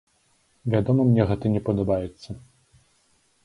[0.75, 2.29] Вядома, мне гэта не падабаецца.